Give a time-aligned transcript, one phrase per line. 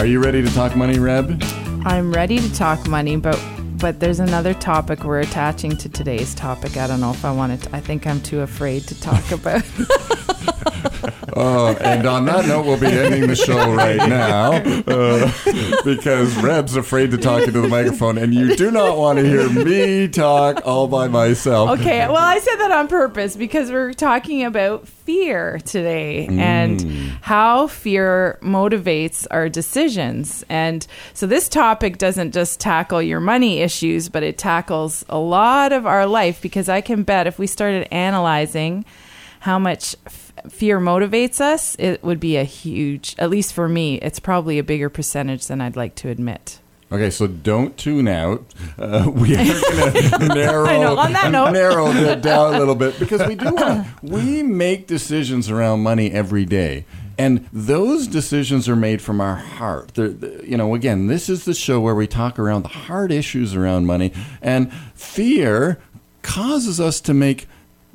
[0.00, 1.42] Are you ready to talk money, Reb?
[1.84, 3.36] I'm ready to talk money, but
[3.78, 6.76] but there's another topic we're attaching to today's topic.
[6.76, 7.74] I don't know if I want to.
[7.74, 9.64] I think I'm too afraid to talk about.
[11.40, 15.32] Oh, and on that note, we'll be ending the show right now uh,
[15.84, 19.48] because Reb's afraid to talk into the microphone, and you do not want to hear
[19.48, 21.78] me talk all by myself.
[21.78, 26.82] okay, well, I said that on purpose because we're talking about fear today and
[27.22, 30.44] how fear motivates our decisions.
[30.48, 35.72] And so this topic doesn't just tackle your money issues, but it tackles a lot
[35.72, 38.84] of our life because I can bet if we started analyzing
[39.40, 39.94] how much
[40.48, 44.62] fear motivates us, it would be a huge, at least for me, it's probably a
[44.64, 46.58] bigger percentage than I'd like to admit.
[46.90, 48.42] Okay, so don't tune out.
[48.78, 51.50] Uh, we are going to narrow, know, on that note.
[51.50, 53.86] narrow that down a little bit because we do want.
[54.02, 56.86] We make decisions around money every day,
[57.18, 59.92] and those decisions are made from our heart.
[59.96, 63.12] They're, the- you know, again, this is the show where we talk around the hard
[63.12, 65.78] issues around money, and fear
[66.22, 67.46] causes us to make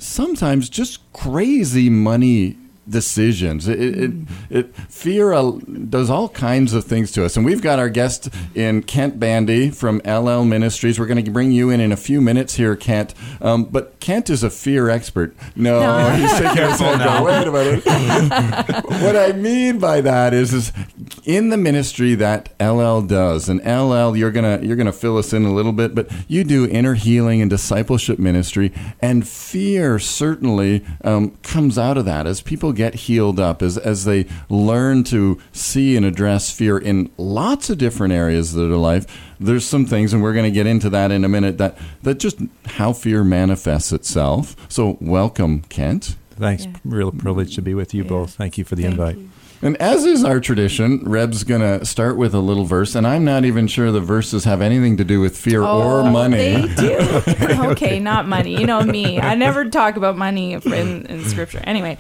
[0.04, 3.68] sometimes just crazy money decisions.
[3.68, 4.12] It, it, it,
[4.50, 5.52] it fear uh,
[5.90, 9.70] does all kinds of things to us, and we've got our guest in Kent Bandy
[9.70, 11.00] from LL Ministries.
[11.00, 13.14] We're going to bring you in in a few minutes here, Kent.
[13.42, 15.36] Um, but Kent is a fear expert.
[15.56, 16.10] No, No.
[16.16, 17.00] he's shaking his head.
[17.00, 18.86] going, Wait a minute.
[19.02, 20.74] what I mean by that is, is
[21.26, 25.46] in the ministry that LL does, and LL, you're gonna you're gonna fill us in
[25.46, 28.72] a little bit, but you do inner healing and discipleship ministry,
[29.02, 34.06] and fear certainly um, comes out of that as people get healed up, as as
[34.06, 39.06] they learn to see and address fear in lots of different areas of their life.
[39.40, 41.58] There's some things, and we're going to get into that in a minute.
[41.58, 44.56] That that just how fear manifests itself.
[44.70, 46.16] So welcome, Kent.
[46.32, 46.66] Thanks.
[46.66, 46.74] Yeah.
[46.84, 48.10] Real privilege to be with you Yeah.
[48.10, 48.32] both.
[48.36, 49.18] Thank you for the Thank invite.
[49.18, 49.30] you.
[49.64, 53.24] And as is our tradition, Reb's going to start with a little verse, and I'm
[53.24, 56.68] not even sure the verses have anything to do with fear or Oh, money.
[56.68, 56.98] They do.
[57.72, 58.60] okay, not money.
[58.60, 59.20] You know me.
[59.22, 61.62] I never talk about money in, in scripture.
[61.64, 61.98] Anyway,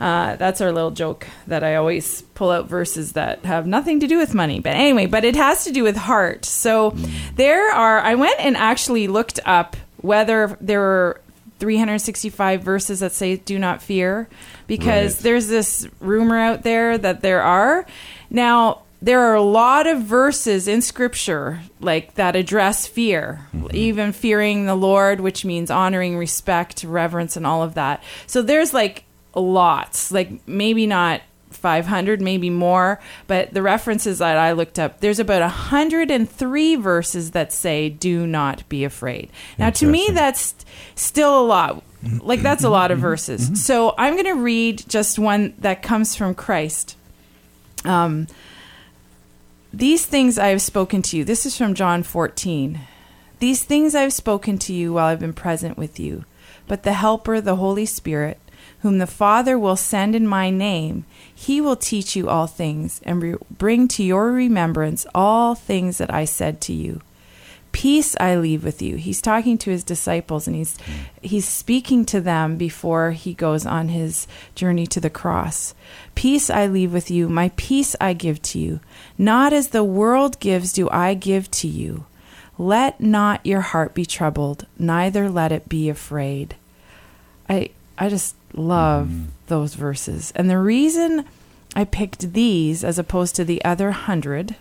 [0.00, 4.06] uh, that's our little joke that I always pull out verses that have nothing to
[4.06, 4.60] do with money.
[4.60, 6.44] But anyway, but it has to do with heart.
[6.44, 6.90] So
[7.36, 11.20] there are, I went and actually looked up whether there were
[11.58, 14.28] 365 verses that say do not fear
[14.66, 15.22] because Right.
[15.22, 17.86] there's this rumor out there that there are.
[18.30, 23.68] Now, there are a lot of verses in scripture like that address fear, mm-hmm.
[23.76, 28.02] even fearing the Lord, which means honoring, respect, reverence and all of that.
[28.26, 29.04] So there's like
[29.34, 31.20] lots, like maybe not
[31.64, 37.54] 500, maybe more, but the references that I looked up, there's about 103 verses that
[37.54, 39.30] say, do not be afraid.
[39.58, 40.54] Now, to me, that's
[40.94, 41.82] still a lot.
[42.20, 43.64] Like, that's a lot of verses.
[43.64, 46.98] So I'm going to read just one that comes from Christ.
[47.86, 48.26] Um,
[49.72, 51.24] these things I have spoken to you.
[51.24, 52.78] This is from John 14.
[53.38, 56.26] These things I have spoken to you while I've been present with you.
[56.68, 58.38] But the Helper, the Holy Spirit,
[58.80, 63.22] whom the Father will send in my name, he will teach you all things and
[63.22, 67.00] re- bring to your remembrance all things that I said to you.
[67.72, 68.94] Peace I leave with you.
[68.94, 70.78] He's talking to his disciples and he's
[71.20, 75.74] he's speaking to them before he goes on his journey to the cross.
[76.14, 78.78] Peace I leave with you, my peace I give to you.
[79.18, 82.06] Not as the world gives do I give to you.
[82.58, 86.54] Let not your heart be troubled, neither let it be afraid.
[87.48, 89.24] I I just love mm-hmm.
[89.46, 90.32] those verses.
[90.34, 91.24] And the reason
[91.74, 94.56] I picked these as opposed to the other hundred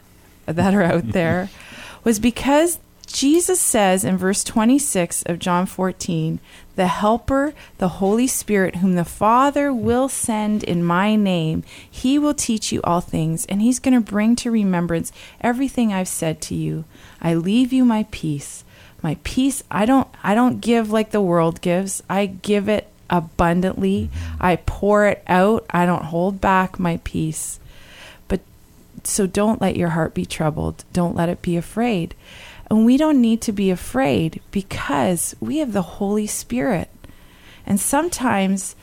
[0.46, 1.50] that are out there
[2.04, 6.40] was because Jesus says in verse 26 of John 14,
[6.76, 12.34] the Helper, the Holy Spirit, whom the Father will send in my name, he will
[12.34, 16.56] teach you all things, and he's going to bring to remembrance everything I've said to
[16.56, 16.86] you.
[17.22, 18.64] I leave you my peace.
[19.04, 22.02] My peace, I don't I don't give like the world gives.
[22.10, 24.10] I give it abundantly.
[24.42, 25.66] I pour it out.
[25.70, 27.60] I don't hold back my peace.
[28.28, 28.42] But
[29.04, 30.84] so don't let your heart be troubled.
[30.92, 32.16] Don't let it be afraid.
[32.70, 36.90] And we don't need to be afraid because we have the Holy Spirit.
[37.68, 38.76] And sometimes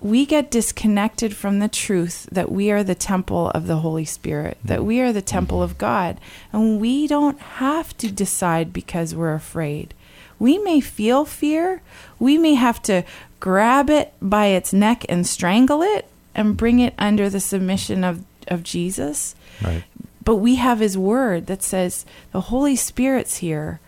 [0.00, 4.56] we get disconnected from the truth that we are the temple of the Holy Spirit,
[4.58, 4.68] mm-hmm.
[4.68, 5.80] that we are the temple of mm-hmm.
[5.80, 6.20] God.
[6.54, 9.92] And we don't have to decide because we're afraid.
[10.38, 11.82] We may feel fear.
[12.18, 13.02] We may have to
[13.40, 18.24] grab it by its neck and strangle it and bring it under the submission of,
[18.46, 19.34] of Jesus.
[19.62, 19.84] Right.
[20.24, 23.80] But we have his word that says the Holy Spirit's here.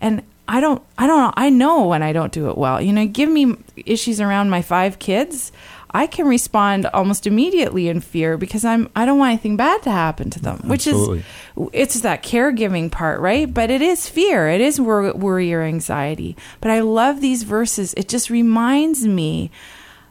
[0.00, 2.80] And I don't I don't know I know when I don't do it well.
[2.80, 5.52] You know, give me issues around my five kids,
[5.90, 9.90] I can respond almost immediately in fear because I'm I don't want anything bad to
[9.90, 11.20] happen to them, which Absolutely.
[11.56, 13.52] is it's that caregiving part, right?
[13.52, 14.48] But it is fear.
[14.48, 16.36] It is wor- worry or anxiety.
[16.60, 17.94] But I love these verses.
[17.94, 19.50] It just reminds me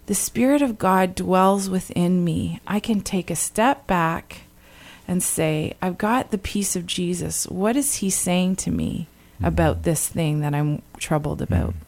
[0.05, 2.59] the spirit of God dwells within me.
[2.67, 4.41] I can take a step back
[5.07, 7.47] and say, I've got the peace of Jesus.
[7.47, 9.45] What is he saying to me mm-hmm.
[9.45, 11.69] about this thing that I'm troubled about?
[11.69, 11.79] Mm-hmm.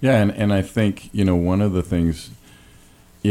[0.00, 2.30] Yeah, and, and I think, you know, one of the things,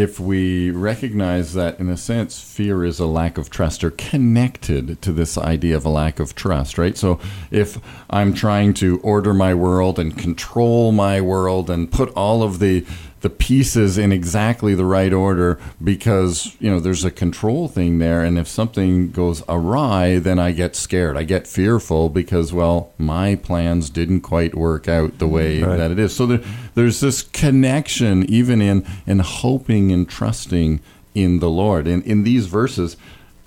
[0.02, 5.02] if we recognize that, in a sense, fear is a lack of trust or connected
[5.02, 6.98] to this idea of a lack of trust, right?
[6.98, 7.20] So
[7.50, 12.60] if I'm trying to order my world and control my world and put all of
[12.60, 12.86] the
[13.26, 18.24] the pieces in exactly the right order because you know there's a control thing there.
[18.24, 21.18] And if something goes awry then i get scared.
[21.18, 25.72] I get fearful because well my plans didn't quite work out the way mm-hmm.
[25.72, 25.78] Right.
[25.78, 26.16] that it is.
[26.16, 26.42] So there,
[26.76, 30.80] there's this connection even in in hoping and trusting
[31.16, 31.88] in the lord.
[31.88, 32.96] And in these verses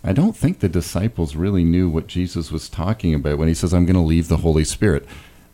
[0.03, 3.73] I don't think the disciples really knew what Jesus was talking about when he says,
[3.73, 5.07] I'm going to leave the Holy Spirit.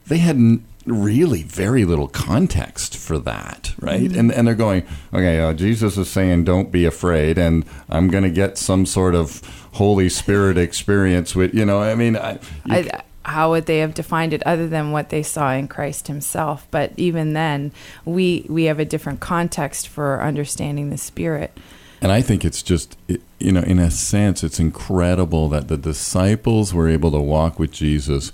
[0.06, 4.10] They had really very little context for that, right?
[4.14, 8.25] And, and they're going, okay, uh, Jesus is saying, don't be afraid, and I'm going
[8.25, 9.42] to get some sort of
[9.72, 14.32] Holy Spirit experience with, you know, I mean, I, I, how would they have defined
[14.32, 16.66] it other than what they saw in Christ Himself?
[16.70, 17.72] But even then,
[18.04, 21.56] we we have a different context for understanding the Spirit.
[22.00, 22.98] And I think it's just,
[23.38, 27.72] you know, in a sense, it's incredible that the disciples were able to walk with
[27.72, 28.30] Jesus.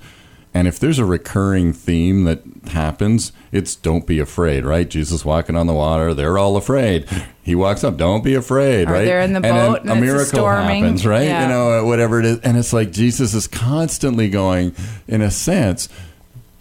[0.52, 4.88] And if there's a recurring theme that happens, it's don't be afraid, right?
[4.88, 7.06] Jesus walking on the water, they're all afraid.
[7.42, 9.04] He walks up, don't be afraid, Or right?
[9.04, 10.82] they're in the and boat and a miracle storming.
[10.82, 11.24] happens, right?
[11.24, 11.42] Yeah.
[11.42, 12.40] You know, uh, whatever it is.
[12.40, 14.74] And it's like Jesus is constantly going,
[15.08, 15.88] in a sense,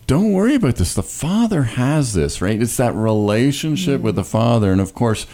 [0.08, 0.96] don't worry about this.
[0.96, 2.60] The Father has this, right?
[2.60, 4.32] It's that relationship with the mm.
[4.32, 5.28] Father, and of course,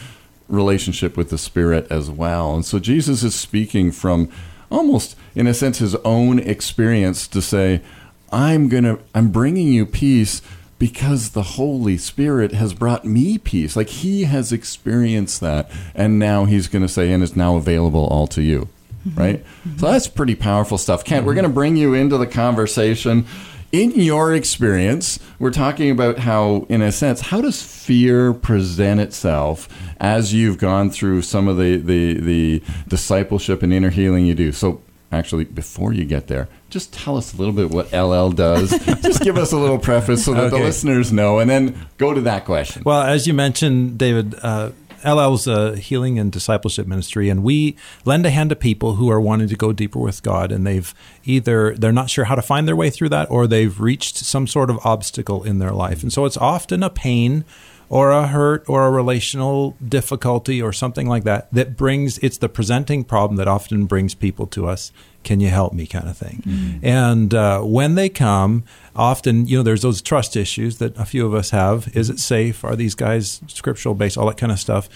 [0.49, 2.53] relationship with the Spirit as well.
[2.55, 4.29] And so Jesus is speaking from
[4.69, 7.81] almost, in a sense, his own experience to say,
[8.31, 10.41] "I'm gonna, I'm bringing you peace."
[10.77, 13.77] Because the Holy Spirit has brought me peace.
[13.77, 15.71] Like He has experienced that.
[15.95, 18.67] And now He's going to say, and is now available all to you.
[19.07, 19.19] Mm-hmm.
[19.19, 19.45] Right?
[19.63, 19.77] So mm-hmm.
[19.77, 21.05] that's pretty powerful stuff.
[21.05, 21.41] Kent, we're mm-hmm.
[21.41, 23.25] going to bring you into the conversation.
[23.71, 29.69] In your experience, we're talking about how, in a sense, how does fear present itself
[29.99, 34.51] as you've gone through some of the, the, the discipleship and inner healing you do?
[34.51, 34.81] So,
[35.11, 38.69] actually, before you get there, just tell us a little bit what LL does.
[39.01, 42.21] just give us a little preface so that the listeners know, and then go to
[42.21, 42.83] that question.
[42.85, 44.71] Well, as you mentioned, David, uh,
[45.05, 49.21] LL's a healing and discipleship ministry, and we lend a hand to people who are
[49.21, 50.93] wanting to go deeper with God, and they've
[51.23, 54.47] either they're not sure how to find their way through that, or they've reached some
[54.47, 57.45] sort of obstacle in their life, and so it's often a pain.
[57.87, 62.49] Or a hurt, or a relational difficulty, or something like that, that brings it's the
[62.49, 64.91] presenting problem that often brings people to us.
[65.23, 66.43] Can you help me, kind of thing.
[66.83, 68.63] And uh, when they come,
[68.95, 71.89] often you know there's those trust issues that a few of us have.
[71.95, 72.63] Is it safe?
[72.63, 74.17] Are these guys scriptural based?
[74.19, 74.87] All that kind of stuff.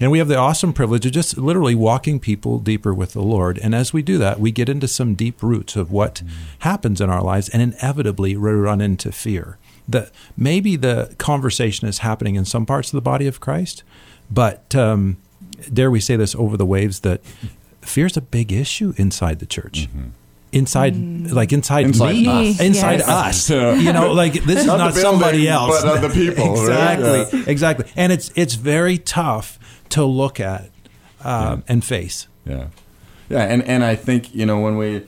[0.00, 3.58] And we have the awesome privilege of just literally walking people deeper with the Lord.
[3.58, 6.22] And as we do that, we get into some deep roots of what
[6.60, 9.58] happens in our lives, and inevitably we run into fear.
[9.88, 13.82] That maybe the conversation is happening in some parts of the body of Christ,
[14.30, 15.18] but um,
[15.72, 17.20] dare we say this over the waves that
[17.82, 19.88] fear is a big issue inside the church.
[20.52, 20.94] Inside,
[21.32, 22.60] like inside, Inside me, us.
[22.60, 23.50] inside Yes.
[23.50, 23.50] us.
[23.82, 26.92] You know, like this is Not not, the somebody else, but other people, right?
[26.94, 27.44] exactly, Yeah.
[27.48, 27.86] exactly.
[27.96, 29.58] And it's it's very tough
[29.90, 30.70] to look at
[31.24, 32.28] um, and face.
[32.46, 32.68] Yeah,
[33.28, 35.02] yeah, and and I think you know when we,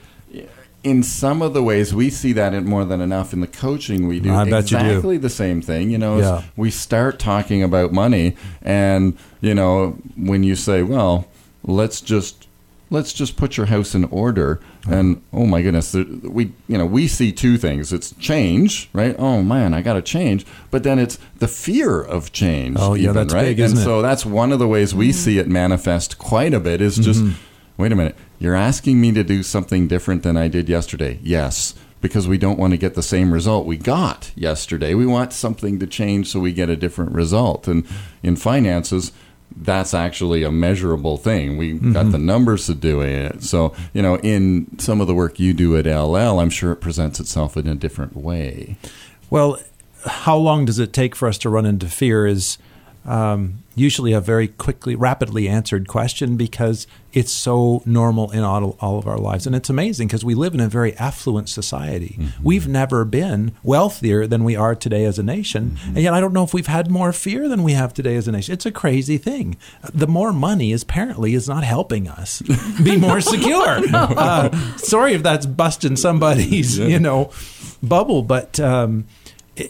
[0.87, 4.07] in some of the ways we see that in more than enough in the coaching
[4.07, 4.85] we do I bet you do.
[4.87, 5.91] exactly the same thing.
[5.91, 6.43] You know, Yeah.
[6.57, 11.27] we start talking about money, and you know when you say, well,
[11.65, 12.47] let's just
[12.89, 16.87] let's just put your house in order and oh my goodness there- we you know
[16.87, 21.19] we see two things it's change right oh man i gotta change but then it's
[21.41, 23.83] the fear of change Oh, yeah, even, that's right big, and isn't it?
[23.83, 25.19] so that's one of the ways we mm-hmm.
[25.19, 27.35] see it manifest quite a bit is just mm-hmm.
[27.77, 31.75] wait a minute you're asking me to do something different than i did yesterday yes
[32.01, 35.79] because we don't want to get the same result we got yesterday we want something
[35.79, 37.87] to change so we get a different result and
[38.23, 39.13] in finances
[39.59, 41.57] that's actually a measurable thing.
[41.57, 41.93] We Mm-hmm.
[41.93, 43.43] got the numbers to do it.
[43.43, 46.77] So, you know, in some of the work you do at LL, I'm sure it
[46.83, 48.77] presents itself in a different way.
[49.31, 49.59] Well,
[50.05, 52.59] how long does it take for us to run into fear is
[53.07, 58.99] um, usually a very quickly, rapidly answered question because it's so normal in all, all
[58.99, 59.47] of our lives.
[59.47, 62.19] And it's amazing because we live in a very affluent society.
[62.43, 65.79] We've never been wealthier than we are today as a nation.
[65.85, 68.27] And yet, I don't know if we've had more fear than we have today as
[68.27, 68.53] a nation.
[68.55, 69.57] It's a crazy thing.
[69.95, 72.43] The more money is apparently is not helping us
[72.83, 73.81] be more secure.
[73.93, 77.31] uh, sorry if that's busting somebody's, you know,
[77.83, 78.59] bubble, but.
[78.59, 79.07] Um,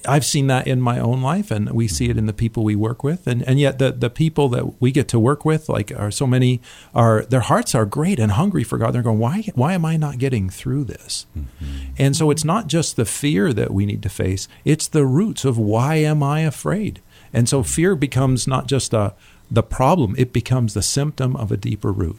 [0.06, 2.74] I've seen that in my own life, and we see it in the people we
[2.74, 5.92] work with, and and yet the the people that we get to work with, like
[5.96, 6.60] are so many,
[6.94, 8.92] are their hearts are great and hungry for God.
[8.92, 11.26] They're going, why why am I not getting through this?
[11.36, 11.92] Mm-hmm.
[11.98, 15.44] And so it's not just the fear that we need to face; it's the roots
[15.44, 17.00] of why am I afraid?
[17.32, 19.14] And so fear becomes not just a
[19.50, 22.18] the problem; it becomes the symptom of a deeper root.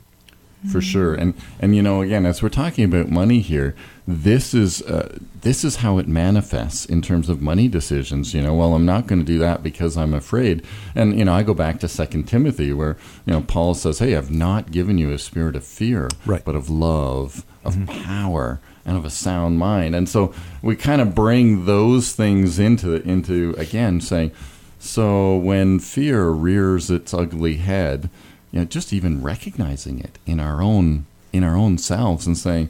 [0.72, 1.14] For sure.
[1.14, 3.76] And and you know, again, as we're talking about money here,
[4.08, 8.34] this is uh, this is how it manifests in terms of money decisions.
[8.34, 10.64] You know, well, I'm not going to do that because I'm afraid.
[10.96, 14.16] And you know, I go back to Second Timothy, where you know Paul says, "Hey,
[14.16, 16.44] I've not given you a spirit of fear, Right.
[16.44, 21.14] but of love, of power." And of a sound mind, and so we kind of
[21.14, 24.32] bring those things into into again saying,
[24.80, 28.10] so when fear rears its ugly head,
[28.51, 32.70] you know, just even recognizing it in our own in our own selves and saying,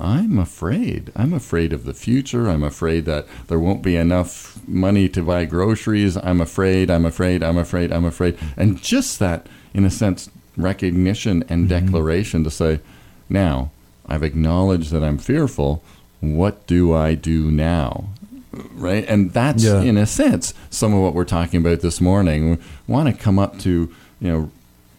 [0.00, 1.10] I'm afraid.
[1.16, 2.48] I'm afraid of the future.
[2.48, 6.16] I'm afraid that there won't be enough money to buy groceries.
[6.16, 6.90] I'm afraid.
[6.90, 7.42] I'm afraid.
[7.42, 7.92] I'm afraid.
[7.92, 8.38] I'm afraid.
[8.56, 11.86] And just that, in a sense, recognition and mm-hmm.
[11.86, 12.80] declaration to say,
[13.28, 13.70] now
[14.06, 15.82] I've acknowledged that I'm fearful.
[16.20, 18.08] What do I do now?
[18.52, 19.04] Right?
[19.08, 19.82] And that's, Yeah.
[19.82, 22.50] in a sense, some of what we're talking about this morning.
[22.50, 24.50] We want to come up to, you know,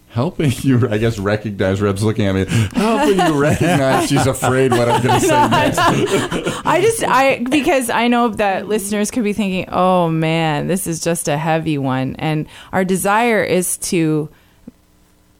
[0.09, 1.81] helping you, I guess, recognize.
[1.81, 5.77] Reb's looking at me, helping you recognize she's afraid what I'm going to say next.
[6.65, 10.99] I just I because I know that listeners could be thinking, "Oh man, this is
[10.99, 14.29] just a heavy one." And our desire is to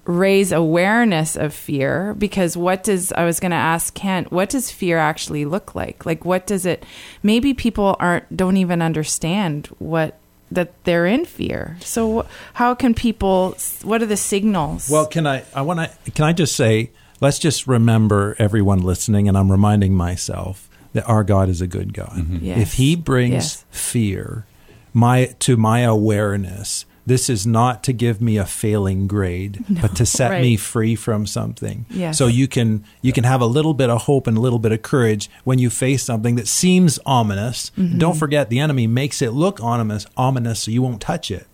[0.05, 4.71] raise awareness of fear because what does I was going to ask Kent, what does
[4.71, 6.03] fear actually look like?
[6.03, 6.83] Like what does it
[7.21, 10.17] maybe people aren't don't even understand what
[10.51, 11.77] that they're in fear.
[11.81, 14.89] So how can people what are the signals?
[14.89, 15.43] Well, can I?
[15.53, 16.11] I want to.
[16.11, 16.91] Can I just say?
[17.21, 21.93] Let's just remember, everyone listening, and I'm reminding myself that our God is a good
[21.93, 22.41] God.
[22.41, 22.57] Yes.
[22.61, 23.65] If He brings Yes.
[23.71, 24.45] fear,
[24.93, 30.05] my to my awareness, this is not to give me a failing grade, but to
[30.05, 31.85] set me free from something.
[31.89, 32.17] Yes.
[32.17, 34.71] So you can you can have a little bit of hope and a little bit
[34.71, 37.71] of courage when you face something that seems ominous.
[37.77, 37.97] Mm-hmm.
[37.99, 41.45] Don't forget, the enemy makes it look ominous, ominous, so you won't touch it.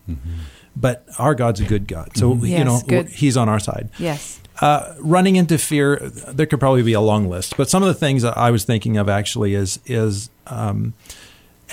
[0.75, 2.45] But our God's a good God, so you Mm-hmm.
[2.47, 3.07] Yes, know good.
[3.09, 3.89] He's on our side.
[3.97, 4.39] yes.
[4.62, 5.97] Uh, running into fear,
[6.29, 8.63] there could probably be a long list, but some of the things that I was
[8.63, 10.93] thinking of actually is is um,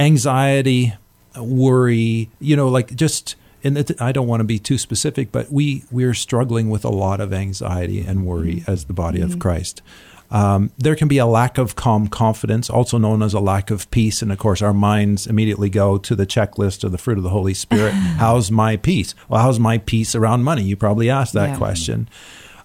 [0.00, 0.94] anxiety,
[1.36, 2.30] worry.
[2.40, 3.36] You know, like just.
[3.64, 6.90] And it, I don't want to be too specific, but we we're struggling with a
[6.90, 9.82] lot of anxiety and worry as the body of Christ.
[10.30, 13.90] Um, there can be a lack of calm confidence, also known as a lack of
[13.90, 14.22] peace.
[14.22, 17.28] And of course, our minds immediately go to the checklist of the fruit of the
[17.30, 17.90] Holy Spirit.
[18.18, 19.14] how's my peace?
[19.28, 20.62] Well, how's my peace around money?
[20.62, 21.56] You probably asked that Yeah.
[21.58, 22.08] question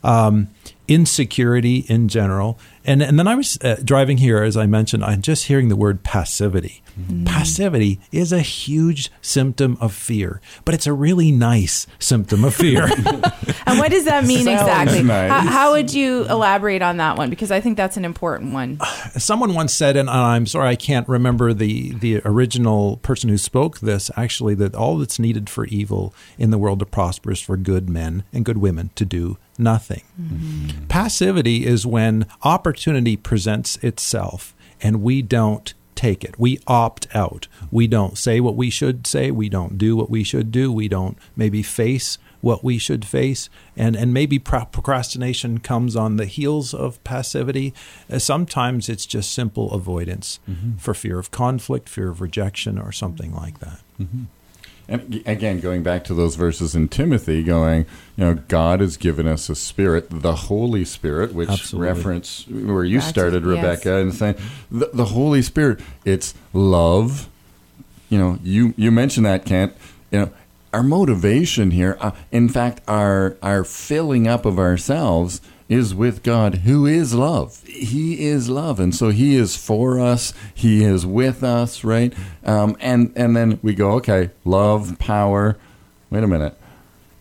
[0.04, 0.48] um,
[0.88, 2.58] insecurity in general.
[2.86, 5.76] And, and then I was uh, driving here, as I mentioned, I'm just hearing the
[5.76, 6.82] word passivity.
[7.26, 12.90] Passivity is a huge symptom of fear, but it's a really nice symptom of fear.
[13.66, 15.04] And what does that mean Sounds exactly?
[15.04, 15.30] nice.
[15.30, 17.30] How, how would you elaborate on that one?
[17.30, 18.80] Because I think that's an important one.
[19.18, 23.80] Someone once said, and I'm sorry, I can't remember the, the original person who spoke
[23.80, 27.58] this, actually, that all that's needed for evil in the world to prosper is for
[27.58, 30.04] good men and good women to do nothing.
[30.90, 36.38] Passivity is when opportunity presents itself and we don't take it.
[36.40, 37.48] We opt out.
[37.72, 39.32] We don't say what we should say.
[39.32, 40.72] We don't do what we should do.
[40.72, 43.50] We don't maybe face what we should face.
[43.76, 47.74] And, and maybe procrastination comes on the heels of passivity.
[48.12, 50.40] Uh, sometimes it's just simple avoidance
[50.78, 53.80] for fear of conflict, fear of rejection, or something like that.
[54.90, 59.28] And again, going back to those verses in Timothy, going, you know, God has given
[59.28, 61.88] us a spirit, the Holy Spirit, which Absolutely.
[61.90, 63.10] reference where you Gotcha.
[63.10, 63.56] started, Yes.
[63.58, 64.36] Rebecca, and saying
[64.72, 67.28] the, the Holy Spirit, it's love.
[68.10, 69.74] You know, you you mentioned that, Kent.
[70.12, 70.30] You know,
[70.74, 76.60] our motivation here, uh, in fact, our our filling up of ourselves is with God,
[76.60, 77.62] who is love.
[77.66, 80.34] He is love, and so He is for us.
[80.54, 82.14] He is with us, right?
[82.46, 85.58] Um, and and then we go, okay, love, power.
[86.10, 86.58] Wait a minute.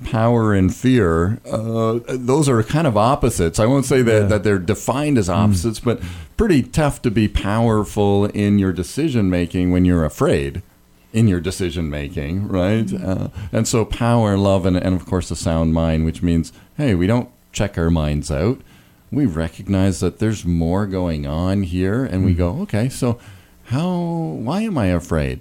[0.04, 3.58] power and fear, uh, those are kind of opposites.
[3.58, 6.00] I won't say that, that they're defined as opposites, but
[6.36, 10.62] pretty tough to be powerful in your decision making when you're afraid
[11.12, 12.92] in your decision making, right?
[12.92, 16.94] Uh, and so power, love, and, and of course a sound mind, which means, hey,
[16.94, 18.60] we don't check our minds out.
[19.10, 23.18] We recognize that there's more going on here, and we go, okay, so
[23.64, 23.88] how?
[23.88, 25.40] Why am I afraid?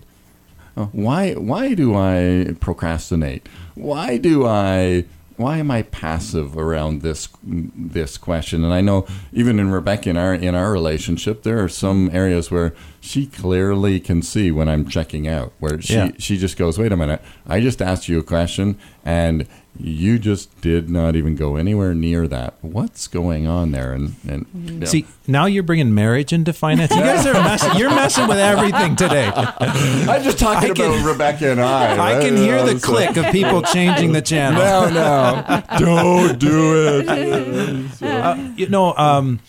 [0.77, 1.33] Uh, Why?
[1.33, 3.47] Why do I procrastinate?
[3.75, 5.05] Why do I?
[5.37, 8.63] Why am I passive around this this question?
[8.63, 12.49] And I know even in Rebecca in our in our relationship, there are some areas
[12.51, 15.51] where she clearly can see when I'm checking out.
[15.59, 16.11] Where she Yeah.
[16.17, 17.21] she just goes, "Wait a minute!
[17.47, 19.45] I just asked you a question, and
[19.79, 22.53] you just did not even go anywhere near that.
[22.61, 24.45] What's going on there?" And and
[24.81, 24.85] yeah.
[24.87, 26.91] See, now you're bringing marriage into finance.
[26.91, 27.75] You guys are messing.
[27.79, 29.31] You're messing with everything today.
[29.35, 31.93] I'm just talking I can- about Rebecca and I.
[31.93, 32.21] I right?
[32.25, 34.61] can hear the So- click of people changing the channel.
[34.61, 37.91] No, no, don't do it.
[38.01, 39.39] Uh, you know, um,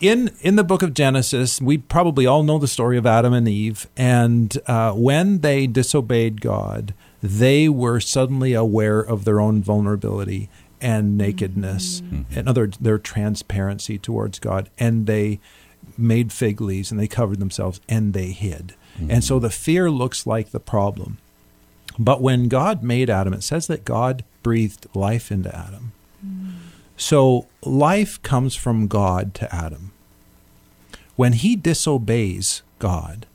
[0.00, 3.46] in in the book of Genesis, we probably all know the story of Adam and
[3.48, 10.48] Eve, and uh, when they disobeyed God, they were suddenly aware of their own vulnerability
[10.80, 12.38] and nakedness, mm-hmm.
[12.38, 15.38] and other their transparency towards God, and they
[15.96, 18.74] made fig leaves and they covered themselves and they hid.
[19.08, 19.44] And so mm-hmm.
[19.44, 21.18] the fear looks like the problem.
[21.98, 25.92] But when God made Adam, it says that God breathed life into Adam.
[26.24, 26.50] Mm-hmm.
[26.96, 29.92] So life comes from God to Adam.
[31.16, 33.26] When he disobeys God,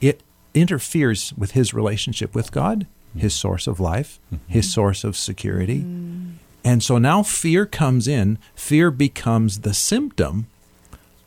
[0.00, 3.48] it interferes with his relationship with God, his mm-hmm.
[3.48, 4.52] source of life, mm-hmm.
[4.52, 5.80] his source of security.
[5.80, 6.34] Mm.
[6.64, 8.38] And so now fear comes in.
[8.54, 10.46] Fear becomes the symptom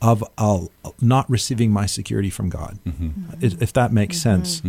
[0.01, 0.65] of uh,
[1.01, 3.43] not receiving my security from God, mm-hmm.
[3.43, 4.61] if if that makes sense.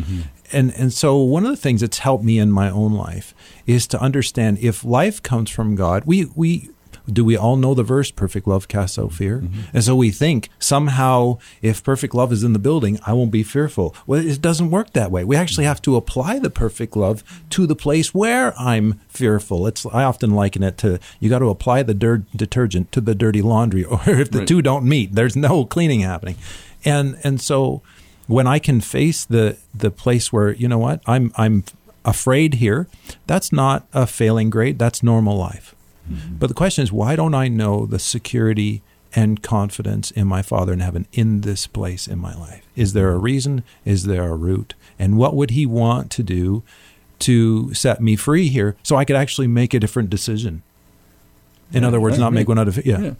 [0.52, 3.34] And and so one of the things that's helped me in my own life
[3.66, 6.70] is to understand if life comes from God, we we
[7.12, 9.60] do we all know the verse perfect love casts out fear mm-hmm.
[9.72, 13.42] and so we think somehow if perfect love is in the building i won't be
[13.42, 13.94] fearful.
[14.06, 15.24] Well it doesn't work that way.
[15.24, 19.66] We actually have to apply the perfect love to the place where i'm fearful.
[19.66, 23.14] It's i often liken it to you got to apply the dirt detergent to the
[23.14, 24.48] dirty laundry or if the Right.
[24.48, 26.36] two don't meet there's no cleaning happening.
[26.84, 27.82] And and so
[28.26, 31.64] when i can face the the place where you know what i'm i'm
[32.04, 32.86] afraid here
[33.26, 35.74] that's not a failing grade that's normal life
[36.38, 38.82] but the question is, why don't I know the security
[39.14, 42.66] and confidence in my Father in heaven in this place in my life?
[42.76, 43.62] Is there a reason?
[43.84, 44.74] Is there a root?
[44.98, 46.62] And what would He want to do
[47.20, 50.62] to set me free here so I could actually make a different decision?
[51.72, 52.98] In other words, not make one out of yeah.
[52.98, 53.14] Yeah.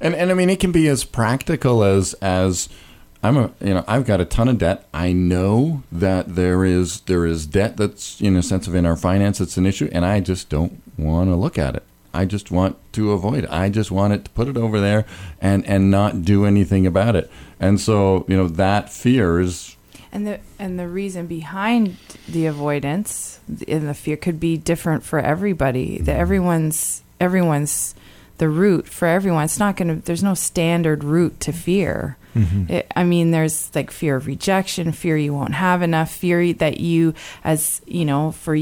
[0.00, 2.68] And and I mean it can be as practical as as
[3.22, 4.86] I'm a you know I've got a ton of debt.
[4.92, 8.96] I know that there is there is debt that's in a sense of in our
[8.96, 11.82] finance it's an issue, and I just don't want to look at it.
[12.16, 13.50] I just want to avoid it.
[13.50, 15.04] I just want it to put it over there
[15.40, 17.30] and and not do anything about it.
[17.60, 19.76] And so you know that fear is
[20.12, 21.96] And the and the reason behind
[22.28, 25.98] the avoidance and the fear could be different for everybody.
[25.98, 26.20] That mm-hmm.
[26.20, 27.94] everyone's everyone's
[28.38, 29.44] the root for everyone.
[29.44, 30.04] It's not going to.
[30.04, 32.16] There's no standard route to fear.
[32.34, 32.72] Mm-hmm.
[32.72, 36.80] It, I mean, there's like fear of rejection, fear you won't have enough, fear that
[36.80, 38.56] you, as you know, for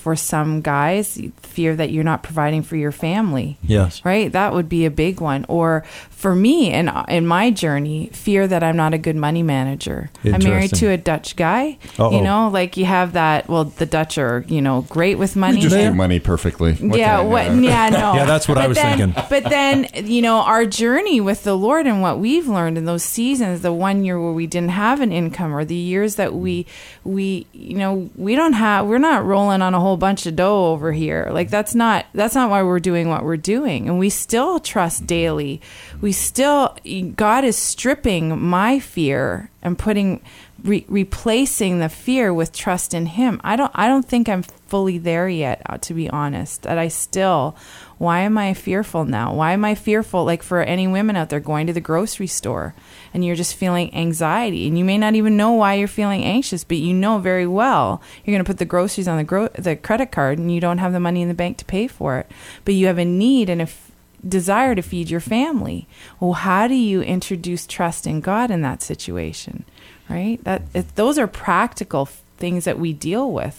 [0.00, 4.04] for some guys, fear that you're not providing for your family Yes.
[4.04, 8.46] right that would be a big one or for me in in my journey fear
[8.46, 12.12] that i'm not a good money manager i'm married to a dutch guy Uh-oh.
[12.12, 15.56] you know like you have that well the dutch are you know great with money
[15.56, 16.74] we just do money perfectly.
[16.74, 17.46] What yeah, what?
[17.54, 18.14] Yeah, no.
[18.20, 19.24] Yeah, that's what I was then- thinking.
[19.30, 23.02] But then, you know, our journey with the Lord and what we've learned in those
[23.04, 26.66] seasons, the one year where we didn't have an income, or the years that we,
[27.04, 30.66] we, you know, we don't have, we're not rolling on a whole bunch of dough
[30.66, 31.28] over here.
[31.32, 31.52] Like mm-hmm.
[31.52, 35.60] that's not, that's not why we're doing what we're doing, and we still trust daily.
[36.00, 36.76] We still,
[37.16, 40.22] God is stripping my fear and putting.
[40.62, 43.40] Re- replacing the fear with trust in him.
[43.42, 46.88] I don't i don't think i'm fully there yet uh, to be honest that i
[46.88, 47.56] still
[47.98, 49.34] why am i fearful now?
[49.34, 52.74] Why am i fearful like for any women out there going to the grocery store
[53.12, 56.64] and you're just feeling anxiety and you may not even know why you're feeling anxious
[56.64, 59.76] but you know very well you're going to put the groceries on the gro- the
[59.76, 62.30] credit card and you don't have the money in the bank to pay for it.
[62.64, 63.90] But you have a need and a f-
[64.26, 65.86] desire to feed your family.
[66.20, 69.64] Well how do you introduce trust in god in that situation
[70.10, 73.56] right that it, those are practical things that we deal with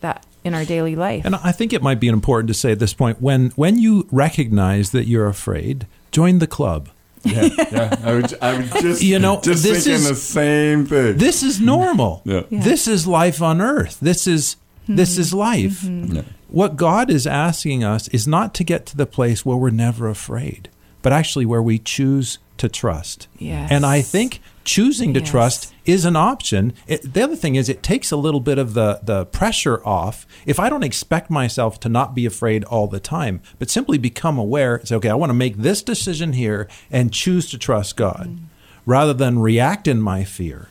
[0.00, 2.78] that in our daily life And I think it might be important to say at
[2.78, 6.88] this point when when you recognize that you're afraid, join the club.
[7.24, 7.96] Yeah, yeah.
[8.04, 11.16] I would, I would just You know, just this thinking is- the same thing.
[11.16, 12.22] This is normal.
[12.26, 12.42] Yeah.
[12.50, 12.62] Yeah.
[12.62, 13.98] This is life on earth.
[14.00, 14.56] This is
[14.86, 15.20] This hmm.
[15.22, 15.80] is life.
[15.82, 16.16] Hmm.
[16.16, 16.22] Yeah.
[16.48, 20.08] What God is asking us is not to get to the place where we're never
[20.08, 20.68] afraid,
[21.02, 23.26] but actually where we choose to trust.
[23.38, 23.70] Yes.
[23.72, 25.30] And I think choosing to Yes.
[25.30, 26.74] trust is an option.
[26.86, 30.26] It, the other thing is, it takes a little bit of the, the pressure off.
[30.44, 34.36] If I don't expect myself to not be afraid all the time, but simply become
[34.36, 38.28] aware, say, okay, I want to make this decision here and choose to trust God
[38.28, 38.38] mm.
[38.84, 40.68] rather than react in my fear.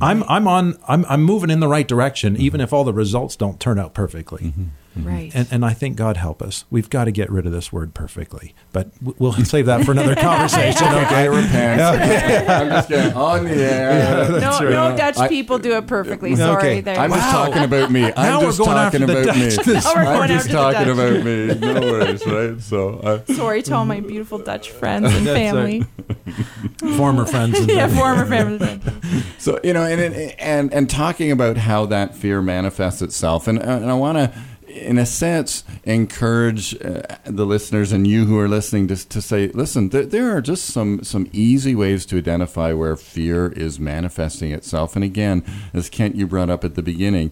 [0.00, 2.42] I'm, I'm on, I'm, I'm moving in the right direction, mm-hmm.
[2.42, 4.44] even if all the results don't turn out perfectly.
[4.44, 4.64] Mm-hmm.
[5.00, 5.08] Mm-hmm.
[5.08, 5.30] Right.
[5.34, 6.64] And, and I think God help us.
[6.70, 10.14] We've got to get rid of this word perfectly, but we'll save that for another
[10.16, 10.84] conversation.
[10.86, 11.28] I Okay.
[11.28, 11.80] repent.
[12.50, 14.28] I'm just getting on the air.
[14.30, 14.62] no, right.
[14.70, 16.36] no Dutch I- people do it perfectly.
[16.36, 16.58] Sorry.
[16.58, 16.80] Okay.
[16.80, 16.98] There.
[16.98, 17.46] I'm just Wow.
[17.46, 18.04] talking about me.
[18.04, 19.48] I'm Now we're just going talking after the about me.
[19.50, 19.66] Dutch.
[19.66, 20.98] Now we're going I'm just after the talking Dutch.
[20.98, 21.72] about me.
[21.74, 22.60] No worries, right?
[22.60, 25.84] So, I, Sorry to all my beautiful Dutch friends and That's family.
[26.96, 27.58] Former friends.
[27.58, 28.80] And yeah, former family.
[29.38, 30.00] So you know, and
[30.38, 34.32] and and talking about how that fear manifests itself, and and I want to,
[34.90, 39.46] in a sense, encourage uh, the listeners and you who are listening to to say,
[39.46, 44.50] listen, there, there are just some some easy ways to identify where fear is manifesting
[44.50, 47.30] itself, and again, as Kent you brought up at the beginning,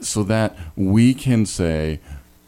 [0.00, 2.00] so that we can say.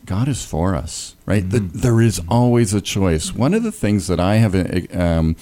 [0.07, 1.47] God is for us, right?
[1.51, 3.35] The, there is always a choice.
[3.35, 5.37] One of the things that I have uh, um,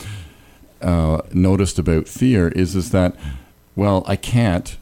[0.83, 3.15] uh, noticed about fear is is that
[3.77, 4.77] well I can't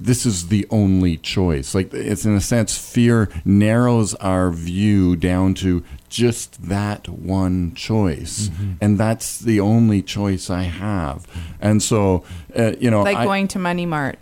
[0.00, 5.54] this is the only choice like it's in a sense fear narrows our view down
[5.54, 8.48] to just that one choice
[8.80, 11.26] and that's the only choice I have
[11.60, 12.24] and so
[12.56, 14.18] uh, you know Like I- going to Money Mart.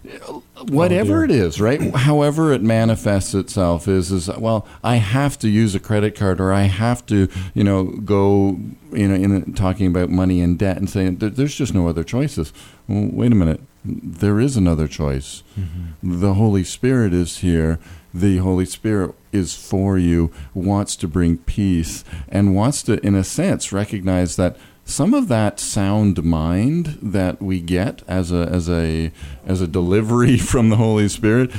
[0.68, 1.80] whatever it is, right?
[1.94, 6.52] However it manifests itself is is well, I have to use a credit card or
[6.52, 8.58] I have to, you know, go,
[8.92, 12.52] you know, in talking about money and debt and saying there's just no other choices.
[12.88, 15.42] Well, wait a minute, there is another choice.
[15.58, 16.20] Mm-hmm.
[16.20, 17.78] The Holy Spirit is here.
[18.12, 23.24] The Holy Spirit is for you, wants to bring peace, and wants to, in a
[23.24, 29.10] sense, recognize that some of that sound mind that we get as a as a
[29.44, 31.50] as a delivery from the Holy Spirit,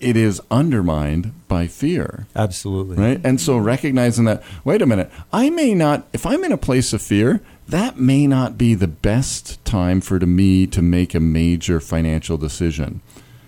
[0.00, 2.26] it is undermined by fear.
[2.36, 2.96] Absolutely.
[2.96, 3.20] Right?
[3.24, 6.92] And so recognizing that, wait a minute, I may not, if I'm in a place
[6.92, 11.20] of fear, that may not be the best time for to me to make a
[11.20, 13.00] major financial decision.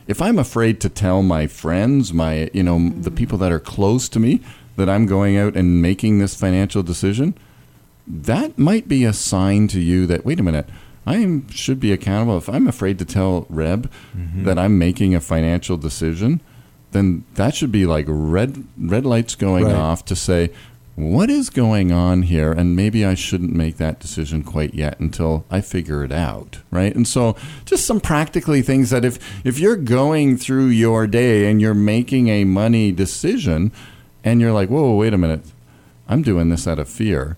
[0.07, 4.09] If I'm afraid to tell my friends, my, you know, the people that are close
[4.11, 4.41] to me
[4.77, 7.35] that I'm going out and making this financial decision,
[8.07, 10.69] that might be a sign to you that, wait a minute,
[11.07, 12.39] I should be accountable.
[12.39, 14.45] If I'm afraid to tell Reb mm-hmm.
[14.45, 16.41] that I'm making a financial decision,
[16.93, 19.75] then that should be like red red lights going Right.
[19.75, 20.51] off to say
[20.97, 25.45] what is going on here and maybe I shouldn't make that decision quite yet until
[25.51, 29.77] I figure it out right and so just some practically things that if if you're
[29.77, 33.73] going through your day and you're making a money decision
[34.25, 35.43] and you're like whoa wait a minute
[36.09, 37.37] I'm doing this out of fear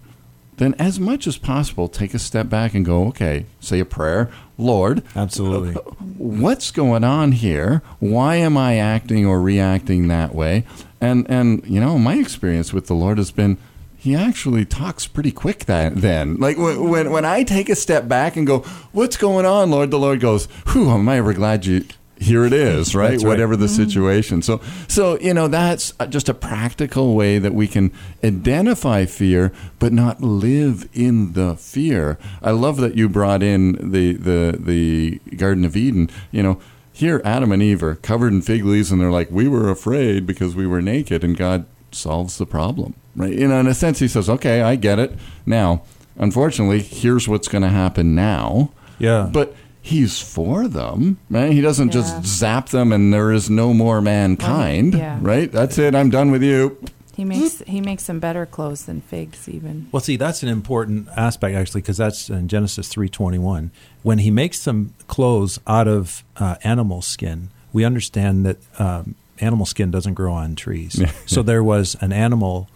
[0.58, 4.30] then as much as possible take a step back and go okay say a prayer
[4.56, 5.72] lord Absolutely.
[6.16, 7.82] what's going on here?
[8.00, 10.64] Why am I acting or reacting that way?
[11.00, 13.58] And and you know, my experience with the Lord has been
[13.96, 16.36] he actually talks pretty quick that then.
[16.36, 18.60] Like when, when when I take a step back and go,
[18.92, 21.84] "What's going on, Lord?" The Lord goes, "Whew, am I ever glad you
[22.20, 23.10] here it is, right?
[23.10, 23.22] Right.
[23.22, 23.84] Whatever the mm-hmm.
[23.84, 24.42] situation.
[24.42, 29.52] So so you know, that's uh, just a practical way that we can identify fear
[29.78, 32.18] but not live in the fear.
[32.42, 36.60] I love that you brought in the the the Garden of Eden, you know,
[36.98, 40.26] here Adam and Eve are covered in fig leaves and they're like, We were afraid
[40.26, 42.94] because we were naked and God solves the problem.
[43.16, 43.32] Right?
[43.32, 45.12] You know, in a sense he says, Okay, I get it.
[45.46, 45.82] Now,
[46.18, 48.72] unfortunately, here's what's gonna happen now.
[48.98, 49.30] Yeah.
[49.32, 51.52] But he's for them, right?
[51.52, 52.00] He doesn't Yeah.
[52.02, 55.18] just zap them and there is no more mankind, yeah.
[55.22, 55.50] right?
[55.50, 55.94] That's it.
[55.94, 56.76] I'm done with you.
[57.18, 59.88] He makes he makes some better clothes than figs even.
[59.90, 63.72] Well, see, that's an important aspect actually, because that's in Genesis three twenty one.
[64.04, 69.66] When he makes some clothes out of uh, animal skin, we understand that um, animal
[69.66, 71.02] skin doesn't grow on trees.
[71.26, 72.68] so there was an animal;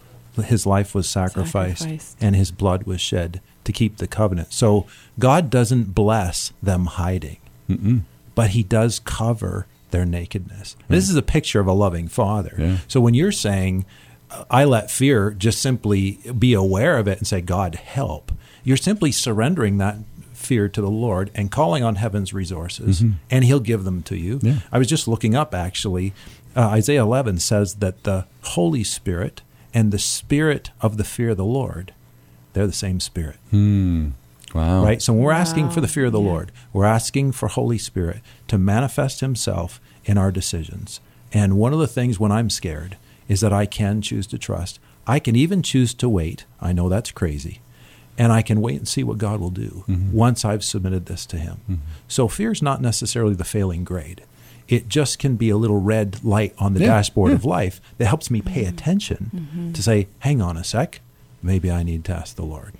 [0.43, 2.17] his life was sacrificed, Sacrificed.
[2.19, 4.51] and his blood was shed to keep the covenant.
[4.51, 7.37] So God doesn't bless them hiding,
[8.35, 10.75] but He does cover their nakedness.
[10.89, 12.55] This is a picture of a loving Father.
[12.57, 12.77] Yeah.
[12.89, 13.85] So when you're saying
[14.49, 18.31] I let fear just simply be aware of it and say, God, help.
[18.63, 19.97] You're simply surrendering that
[20.33, 24.39] fear to the Lord and calling on heaven's resources, and He'll give them to you.
[24.41, 24.59] Yeah.
[24.71, 26.13] I was just looking up actually.
[26.55, 29.41] Uh, Isaiah 11 says that the Holy Spirit
[29.73, 31.93] and the Spirit of the fear of the Lord,
[32.53, 33.37] they're the same Spirit.
[34.53, 34.83] Wow.
[34.83, 35.01] Right?
[35.01, 36.29] So when we're asking for the fear of the Yeah.
[36.29, 40.99] Lord, we're asking for Holy Spirit to manifest Himself in our decisions.
[41.31, 44.79] And one of the things when I'm scared is that I can choose to trust.
[45.05, 46.45] I can even choose to wait.
[46.61, 47.59] I know that's crazy.
[48.17, 50.11] And I can wait and see what God will do Mm-hmm.
[50.11, 51.57] once I've submitted this to Him.
[51.69, 51.81] Mm-hmm.
[52.07, 54.23] So fear is not necessarily the failing grade.
[54.67, 57.35] It just can be a little red light on the Yeah, dashboard yeah.
[57.35, 58.69] of life that helps me pay mm-hmm.
[58.73, 59.71] attention mm-hmm.
[59.73, 61.01] to say, hang on a sec,
[61.41, 62.73] maybe I need to ask the Lord.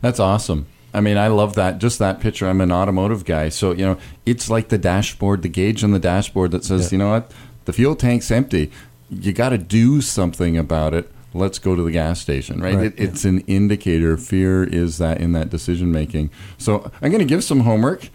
[0.00, 0.66] That's awesome.
[0.94, 1.78] I mean, I love that.
[1.78, 2.46] Just that picture.
[2.48, 5.98] I'm an automotive guy, so you know, it's like the dashboard, the gauge on the
[5.98, 6.88] dashboard that says, Yeah.
[6.92, 7.32] you know what,
[7.66, 8.70] the fuel tank's empty.
[9.10, 11.10] You got to do something about it.
[11.34, 12.74] Let's go to the gas station, right?
[12.74, 14.16] Right, it, it's an indicator.
[14.16, 16.30] Fear is that in that decision making.
[16.56, 18.08] So I'm going to give some homework.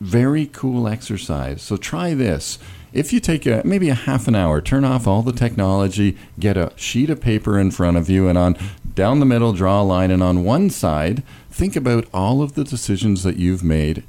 [0.00, 1.62] Very cool exercise.
[1.62, 2.58] So try this.
[2.92, 6.58] If you take a, maybe a half an hour, turn off all the technology, get
[6.58, 8.56] a sheet of paper in front of you, and on
[8.94, 12.64] down the middle, draw a line, and on one side, think about all of the
[12.64, 14.02] decisions that you've made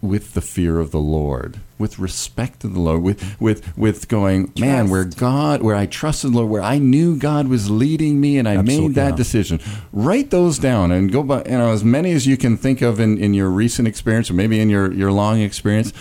[0.00, 3.44] with the fear of the Lord, with respect to the Lord, with mm-hmm.
[3.44, 7.48] with with going, man, where God, where I trusted the Lord, where I knew God
[7.48, 9.16] was leading me, and I Absolutely made that not.
[9.16, 9.60] decision.
[9.92, 13.00] Write those down and go by, you know, as many as you can think of
[13.00, 15.92] in, in your recent experience, or maybe in your your long experience.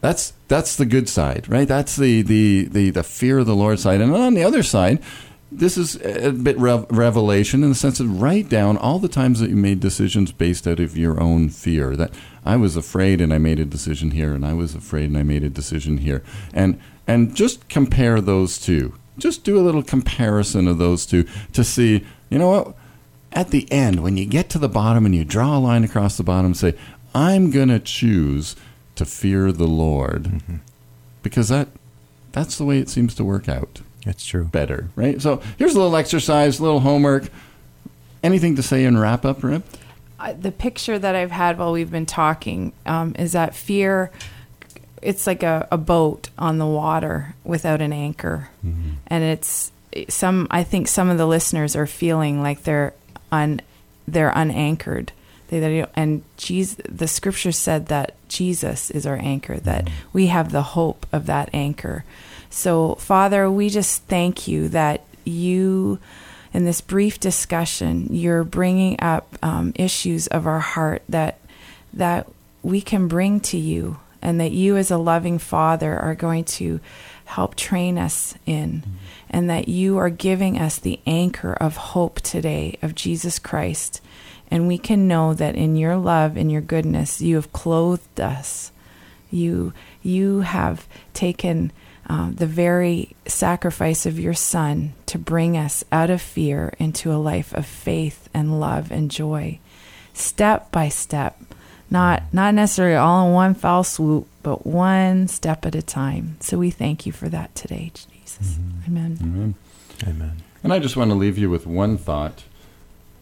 [0.00, 1.66] That's that's the good side, right?
[1.66, 5.00] That's the the the, the fear of the Lord side, and on the other side.
[5.56, 9.38] This is a bit rev- revelation in the sense of write down all the times
[9.38, 11.94] that you made decisions based out of your own fear.
[11.94, 12.10] That
[12.44, 15.22] I was afraid and I made a decision here, and I was afraid and I
[15.22, 18.94] made a decision here, and and just compare those two.
[19.16, 22.74] Just do a little comparison of those two to see, you know what?
[23.32, 26.16] At the end, when you get to the bottom and you draw a line across
[26.16, 26.74] the bottom, say,
[27.14, 28.56] I'm going to choose
[28.96, 30.56] to fear the Lord, mm-hmm.
[31.22, 31.68] because that
[32.32, 34.44] that's the way it seems to work out It's true.
[34.44, 35.20] better, right?
[35.20, 37.28] So here's a little exercise, a little homework.
[38.22, 39.64] Anything to say in wrap up, Reb?
[40.18, 44.10] I- the picture that I've had while we've been talking um, is that fear.
[45.02, 49.70] It's like a, a boat on the water without an anchor, and it's
[50.08, 50.46] some.
[50.50, 52.94] I think some of the listeners are feeling like they're
[53.30, 53.60] un,
[54.08, 55.12] they're unanchored.
[55.48, 59.56] They, they and Jesus, the scripture said that Jesus is our anchor.
[59.56, 62.04] That we have the hope of that anchor.
[62.50, 65.98] So, Father, we just thank you that you
[66.54, 71.40] in this brief discussion, you're bringing up um, issues of our heart that
[71.92, 72.28] that
[72.62, 76.80] we can bring to you, and that you, as a loving Father, are going to
[77.26, 78.84] help train us in,
[79.28, 84.00] and that you are giving us the anchor of hope today of Jesus Christ,
[84.50, 88.70] and we can know that in your love and your goodness, you have clothed us.
[89.30, 91.72] You you have taken
[92.08, 97.16] uh, the very sacrifice of your Son to bring us out of fear into a
[97.16, 99.58] life of faith and love and joy,
[100.12, 101.40] step by step,
[101.90, 106.36] not not necessarily all in one foul swoop, but one step at a time.
[106.40, 108.58] So we thank you for that today, Jesus.
[108.86, 109.18] Amen.
[110.06, 110.42] Amen.
[110.62, 112.44] And I just want to leave you with one thought.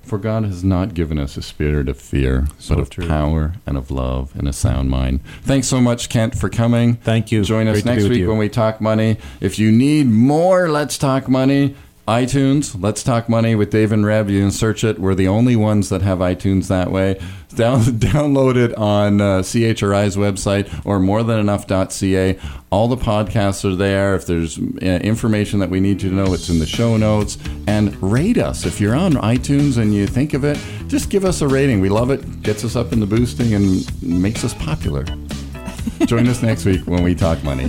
[0.02, 3.06] For God has not given us a spirit of fear, So but of true.
[3.08, 5.20] power and of love and a sound mind.
[5.42, 6.94] Thanks so much, Kent, for coming.
[6.96, 7.44] Thank you.
[7.44, 8.28] Join us Great be next week you.
[8.28, 9.16] when we talk money.
[9.40, 11.74] If you need more Let's Talk Money,
[12.08, 14.28] iTunes, Let's Talk Money with Dave and Reb.
[14.28, 14.98] You can search it.
[14.98, 17.20] We're the only ones that have iTunes that way.
[17.54, 22.38] Down, download it on uh, CHRI's website or morethanenough.ca.
[22.70, 24.16] All the podcasts are there.
[24.16, 27.38] If there's uh, information that we need you to know, it's in the show notes.
[27.68, 28.64] And rate us.
[28.64, 31.80] If you're on iTunes and you think of it, just give us a rating.
[31.80, 32.42] We love it.
[32.42, 35.04] Gets us up in the boosting and makes us popular.
[36.06, 37.68] Join us next week when we talk money.